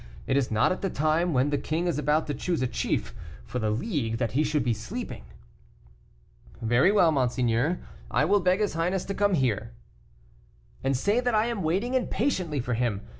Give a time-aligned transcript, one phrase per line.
[0.25, 3.13] It is not at the time when the king is about to choose a chief
[3.45, 5.25] for the League that he should be sleeping."
[6.59, 7.77] "Very well, monseigneur,
[8.09, 9.73] I will beg his highness to come here."
[10.83, 13.01] "And say that I am waiting impatiently for him.